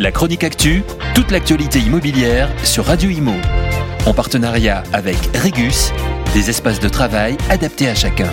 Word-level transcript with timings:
La 0.00 0.10
chronique 0.10 0.42
actu, 0.42 0.82
toute 1.14 1.30
l'actualité 1.30 1.78
immobilière 1.78 2.50
sur 2.64 2.84
Radio 2.86 3.10
Imo. 3.10 3.34
En 4.06 4.12
partenariat 4.12 4.82
avec 4.92 5.16
Regus, 5.36 5.92
des 6.34 6.50
espaces 6.50 6.80
de 6.80 6.88
travail 6.88 7.36
adaptés 7.48 7.86
à 7.86 7.94
chacun. 7.94 8.28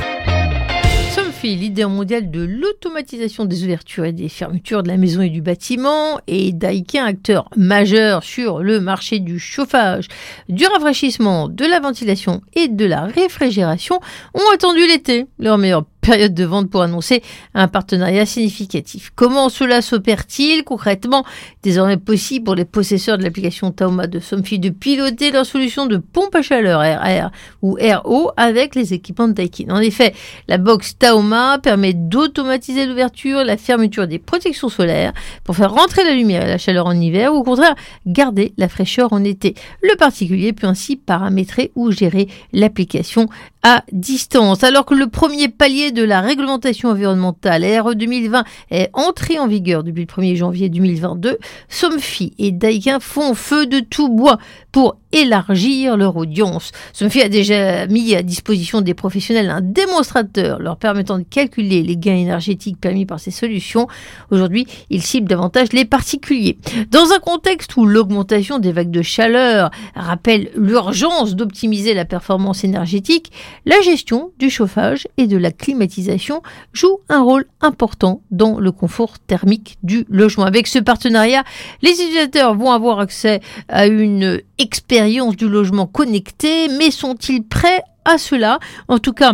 Leader 1.43 1.89
mondial 1.89 2.29
de 2.29 2.41
l'automatisation 2.43 3.45
des 3.45 3.63
ouvertures 3.63 4.05
et 4.05 4.11
des 4.11 4.29
fermetures 4.29 4.83
de 4.83 4.89
la 4.89 4.97
maison 4.97 5.21
et 5.21 5.29
du 5.29 5.41
bâtiment, 5.41 6.19
et 6.27 6.51
Daikin, 6.51 7.05
acteur 7.05 7.49
majeur 7.55 8.23
sur 8.23 8.59
le 8.59 8.79
marché 8.79 9.19
du 9.19 9.39
chauffage, 9.39 10.07
du 10.49 10.65
rafraîchissement, 10.65 11.49
de 11.49 11.65
la 11.65 11.79
ventilation 11.79 12.41
et 12.53 12.67
de 12.67 12.85
la 12.85 13.03
réfrigération, 13.03 13.99
ont 14.33 14.53
attendu 14.53 14.81
l'été, 14.85 15.25
leur 15.39 15.57
meilleure 15.57 15.85
période 16.01 16.33
de 16.33 16.43
vente 16.43 16.69
pour 16.69 16.81
annoncer 16.81 17.21
un 17.53 17.67
partenariat 17.67 18.25
significatif. 18.25 19.11
Comment 19.15 19.49
cela 19.49 19.81
s'opère-t-il 19.81 20.63
concrètement? 20.63 21.23
Désormais 21.63 21.97
possible 21.97 22.45
pour 22.45 22.55
les 22.55 22.65
possesseurs 22.65 23.17
de 23.17 23.23
l'application 23.23 23.71
Taoma 23.71 24.07
de 24.07 24.19
Somfy 24.19 24.59
de 24.59 24.69
piloter 24.69 25.31
leur 25.31 25.45
solution 25.45 25.85
de 25.85 25.97
pompe 25.97 26.35
à 26.35 26.41
chaleur 26.41 26.81
RR 26.81 27.31
ou 27.61 27.77
RO 28.03 28.31
avec 28.35 28.75
les 28.75 28.93
équipements 28.93 29.27
de 29.27 29.33
Daikin. 29.33 29.69
En 29.69 29.79
effet, 29.79 30.13
la 30.47 30.57
box 30.57 30.97
Taoma 30.97 31.59
permet 31.59 31.93
d'automatiser 31.93 32.85
l'ouverture, 32.85 33.43
la 33.43 33.57
fermeture 33.57 34.07
des 34.07 34.19
protections 34.19 34.69
solaires 34.69 35.13
pour 35.43 35.55
faire 35.55 35.71
rentrer 35.71 36.03
la 36.03 36.13
lumière 36.13 36.43
et 36.43 36.49
la 36.49 36.57
chaleur 36.57 36.87
en 36.87 36.99
hiver 36.99 37.33
ou 37.33 37.37
au 37.37 37.43
contraire 37.43 37.75
garder 38.05 38.53
la 38.57 38.67
fraîcheur 38.67 39.13
en 39.13 39.23
été. 39.23 39.55
Le 39.81 39.95
particulier 39.95 40.53
peut 40.53 40.67
ainsi 40.67 40.95
paramétrer 40.95 41.71
ou 41.75 41.91
gérer 41.91 42.27
l'application 42.53 43.27
à 43.63 43.83
distance. 43.91 44.63
Alors 44.63 44.85
que 44.85 44.93
le 44.93 45.07
premier 45.07 45.47
palier 45.47 45.91
de 45.91 46.03
la 46.03 46.21
réglementation 46.21 46.89
environnementale 46.89 47.63
RE 47.81 47.95
2020 47.95 48.43
est 48.71 48.89
entré 48.93 49.39
en 49.39 49.47
vigueur 49.47 49.83
depuis 49.83 50.01
le 50.01 50.21
1er 50.21 50.35
janvier 50.35 50.69
2022, 50.69 51.37
Somfy 51.69 52.33
et 52.37 52.51
Daikin 52.51 52.99
font 52.99 53.33
feu 53.33 53.65
de 53.65 53.79
tout 53.79 54.09
bois 54.09 54.37
pour 54.71 54.97
élargir 55.11 55.97
leur 55.97 56.15
audience. 56.15 56.71
Somfy 56.93 57.21
a 57.21 57.29
déjà 57.29 57.87
mis 57.87 58.15
à 58.15 58.21
disposition 58.21 58.81
des 58.81 58.93
professionnels 58.93 59.49
un 59.49 59.61
démonstrateur 59.61 60.59
leur 60.59 60.77
permettant 60.77 61.17
de 61.17 61.23
calculer 61.23 61.83
les 61.83 61.97
gains 61.97 62.15
énergétiques 62.15 62.79
permis 62.79 63.05
par 63.05 63.19
ces 63.19 63.31
solutions. 63.31 63.87
Aujourd'hui, 64.29 64.67
il 64.89 65.01
cible 65.01 65.27
davantage 65.27 65.73
les 65.73 65.85
particuliers. 65.85 66.57
Dans 66.91 67.11
un 67.11 67.19
contexte 67.19 67.75
où 67.77 67.85
l'augmentation 67.85 68.59
des 68.59 68.71
vagues 68.71 68.91
de 68.91 69.01
chaleur 69.01 69.71
rappelle 69.95 70.49
l'urgence 70.55 71.35
d'optimiser 71.35 71.93
la 71.93 72.05
performance 72.05 72.63
énergétique, 72.63 73.31
la 73.65 73.79
gestion 73.81 74.31
du 74.39 74.49
chauffage 74.49 75.07
et 75.17 75.27
de 75.27 75.37
la 75.37 75.51
climatisation 75.51 76.41
joue 76.73 76.99
un 77.09 77.21
rôle 77.21 77.45
important 77.61 78.21
dans 78.31 78.59
le 78.59 78.71
confort 78.71 79.19
thermique 79.19 79.77
du 79.83 80.05
logement. 80.09 80.45
Avec 80.45 80.67
ce 80.67 80.79
partenariat, 80.79 81.43
les 81.81 81.91
utilisateurs 81.91 82.55
vont 82.55 82.71
avoir 82.71 82.99
accès 82.99 83.41
à 83.67 83.87
une 83.87 84.41
expérience 84.57 85.00
du 85.35 85.49
logement 85.49 85.87
connecté, 85.87 86.67
mais 86.67 86.91
sont-ils 86.91 87.43
prêts 87.43 87.81
à 88.05 88.17
cela? 88.17 88.59
En 88.87 88.99
tout 88.99 89.13
cas, 89.13 89.33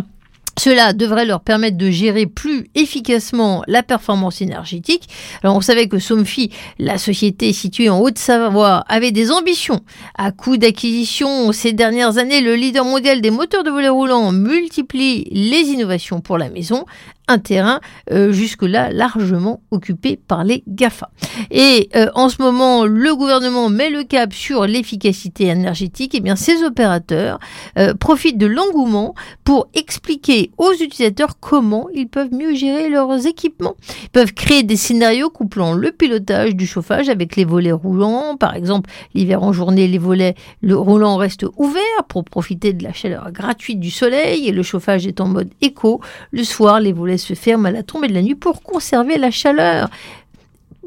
cela 0.57 0.93
devrait 0.93 1.25
leur 1.25 1.41
permettre 1.41 1.77
de 1.77 1.91
gérer 1.91 2.25
plus 2.25 2.67
efficacement 2.73 3.63
la 3.67 3.83
performance 3.83 4.41
énergétique. 4.41 5.07
Alors 5.43 5.55
on 5.55 5.61
savait 5.61 5.87
que 5.87 5.99
Somfy, 5.99 6.51
la 6.79 6.97
société 6.97 7.53
située 7.53 7.89
en 7.89 7.99
Haute-Savoie, 7.99 8.83
avait 8.87 9.11
des 9.11 9.31
ambitions. 9.31 9.81
À 10.17 10.31
coût 10.31 10.57
d'acquisition, 10.57 11.51
ces 11.51 11.73
dernières 11.73 12.17
années, 12.17 12.41
le 12.41 12.55
leader 12.55 12.85
mondial 12.85 13.21
des 13.21 13.29
moteurs 13.29 13.63
de 13.63 13.69
volet 13.69 13.89
roulant 13.89 14.31
multiplie 14.31 15.27
les 15.31 15.69
innovations 15.69 16.21
pour 16.21 16.37
la 16.37 16.49
maison 16.49 16.85
un 17.27 17.39
terrain 17.39 17.79
euh, 18.11 18.31
jusque-là 18.31 18.91
largement 18.91 19.61
occupé 19.71 20.17
par 20.27 20.43
les 20.43 20.63
GAFA. 20.67 21.09
Et 21.51 21.89
euh, 21.95 22.07
en 22.15 22.29
ce 22.29 22.41
moment, 22.41 22.85
le 22.85 23.15
gouvernement 23.15 23.69
met 23.69 23.89
le 23.89 24.03
cap 24.03 24.33
sur 24.33 24.65
l'efficacité 24.65 25.47
énergétique. 25.47 26.15
Et 26.15 26.17
eh 26.17 26.21
bien, 26.21 26.35
ces 26.35 26.63
opérateurs 26.63 27.39
euh, 27.77 27.93
profitent 27.93 28.37
de 28.37 28.47
l'engouement 28.47 29.13
pour 29.43 29.67
expliquer 29.73 30.51
aux 30.57 30.71
utilisateurs 30.73 31.39
comment 31.39 31.87
ils 31.93 32.07
peuvent 32.07 32.33
mieux 32.33 32.55
gérer 32.55 32.89
leurs 32.89 33.27
équipements. 33.27 33.75
Ils 34.03 34.09
peuvent 34.09 34.33
créer 34.33 34.63
des 34.63 34.77
scénarios 34.77 35.29
couplant 35.29 35.73
le 35.73 35.91
pilotage 35.91 36.55
du 36.55 36.65
chauffage 36.65 37.09
avec 37.09 37.35
les 37.35 37.45
volets 37.45 37.71
roulants. 37.71 38.37
Par 38.37 38.55
exemple, 38.55 38.89
l'hiver 39.13 39.43
en 39.43 39.51
journée, 39.51 39.87
les 39.87 39.97
volets 39.97 40.35
le 40.61 40.75
roulant 40.75 41.17
restent 41.17 41.45
ouverts 41.57 41.83
pour 42.07 42.23
profiter 42.23 42.73
de 42.73 42.83
la 42.83 42.93
chaleur 42.93 43.31
gratuite 43.31 43.79
du 43.79 43.91
soleil 43.91 44.47
et 44.47 44.51
le 44.51 44.63
chauffage 44.63 45.05
est 45.07 45.19
en 45.19 45.27
mode 45.27 45.49
éco. 45.61 46.01
Le 46.31 46.43
soir, 46.43 46.79
les 46.79 46.93
volets 46.93 47.16
se 47.17 47.33
ferment 47.33 47.67
à 47.67 47.71
la 47.71 47.83
tombée 47.83 48.07
de 48.07 48.13
la 48.13 48.21
nuit 48.21 48.35
pour 48.35 48.61
conserver 48.61 49.17
la 49.17 49.31
chaleur. 49.31 49.89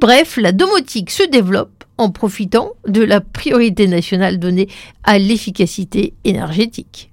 Bref, 0.01 0.39
la 0.39 0.53
domotique 0.53 1.11
se 1.11 1.23
développe 1.23 1.85
en 1.99 2.11
profitant 2.11 2.73
de 2.89 3.03
la 3.03 3.21
priorité 3.21 3.87
nationale 3.87 4.39
donnée 4.39 4.69
à 5.05 5.19
l'efficacité 5.19 6.15
énergétique. 6.25 7.11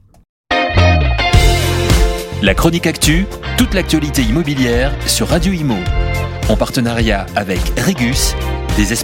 La 2.42 2.54
chronique 2.54 2.88
actu, 2.88 3.26
toute 3.58 3.74
l'actualité 3.74 4.22
immobilière 4.22 4.94
sur 5.08 5.28
Radio 5.28 5.52
Imo. 5.52 5.76
En 6.50 6.56
partenariat 6.56 7.26
avec 7.36 7.60
Regus, 7.78 8.36
des 8.78 8.94
espaces 8.94 8.96